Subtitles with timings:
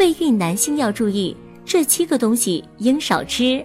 [0.00, 3.62] 备孕男性要注意这七个东西应少吃。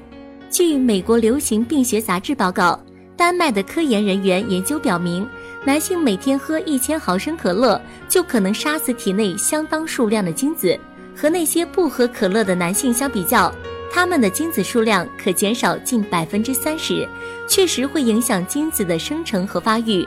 [0.50, 2.78] 据美国流行病学杂志报告，
[3.16, 5.26] 丹麦的科研人员研究表明，
[5.64, 10.78] 男性每天喝一千毫升可乐就可能杀死体内相当数量的精子。
[11.16, 13.50] 和那些不喝可乐的男性相比较，
[13.90, 17.08] 他们的精子数量可减少近百分之三十，
[17.48, 20.06] 确实会影响精子的生成和发育。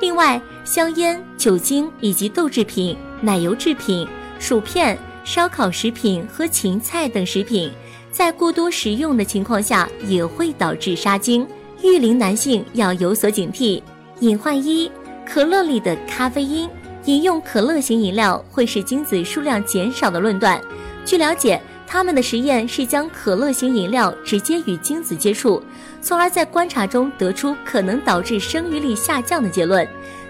[0.00, 2.96] 另外，香烟、酒精以及豆制品。
[3.20, 4.06] 奶油制品、
[4.38, 4.96] 薯片、
[5.28, 7.70] 烧烤食品和芹菜等食品，
[8.10, 11.46] 在过多食用的情况下，也会导致杀精。
[11.82, 13.82] 育龄男性要有所警惕。
[14.20, 14.90] 隐患一：
[15.26, 16.66] 可乐里的咖啡因。
[17.04, 20.58] 饮用可乐型饮料会使精子数量减少的论断。
[21.04, 25.62] 据了解，他们的实验是将可乐型饮料直接与精子接触，
[26.00, 29.86] 从而在观察中得出可能导致生育力下降的结论。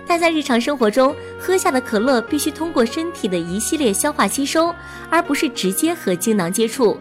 [0.09, 4.75] 但在日常生活中，喝下的可乐必须通过身体的一系列消化吸收，
[5.11, 6.97] 而不是直接和精囊接触。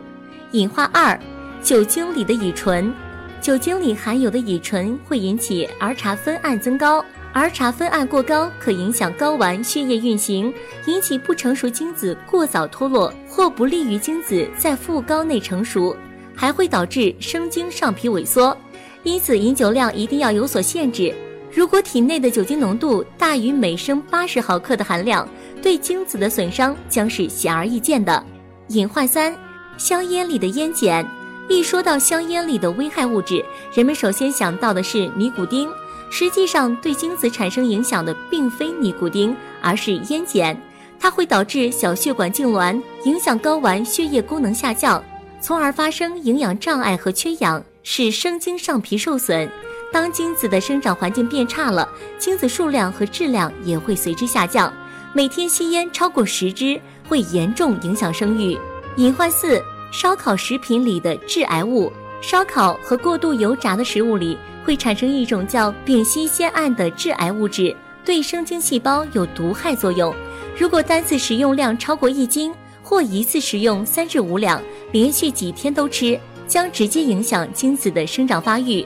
[0.51, 1.17] 隐患二：
[1.63, 2.93] 酒精里的乙醇。
[3.39, 10.53] 酒精里含有的乙醇会引起儿茶酚胺增高，儿茶酚胺过高可影响睾丸血液运行，
[10.85, 15.95] 引起不成熟精子过早脱落，或不利于精子在腹睾内成熟，
[16.35, 18.57] 还会导致生精上皮萎缩。
[19.03, 21.15] 因此，饮酒量一定要有所限制。
[21.57, 25.27] 如果体内的酒精浓度大于每升八十毫克的含量，
[25.59, 28.23] 对精子的损伤将是显而易见的。
[28.67, 29.35] 隐患三：
[29.75, 31.03] 香烟里的烟碱。
[31.49, 33.43] 一说到香烟里的危害物质，
[33.73, 35.67] 人们首先想到的是尼古丁。
[36.11, 40.55] 实际上，对精子产生影响的并非尼古丁，而是烟碱。
[40.99, 45.03] 它会导致小血管痉挛，影响睾丸血液功能下降，
[45.41, 49.49] 从而发生营养障碍和缺氧，使生精上皮受损。
[49.91, 51.87] 当精子的生长环境变差了，
[52.19, 54.71] 精子数量和质量也会随之下降。
[55.13, 58.57] 每天吸烟超过十支，会严重影响生育。
[58.97, 59.61] 隐患四：
[59.91, 61.91] 烧烤食品里的致癌物。
[62.21, 70.13] 烧烤和过度油炸的食物里会产生一种叫丙烯酰胺的致癌物质，对生精细胞有毒害作用。
[70.57, 72.51] 如果单次食用量超过一斤，
[72.83, 74.61] 或一次食用三至五两，
[74.91, 78.85] 连续几天都吃，将直接影响精子的生长发育。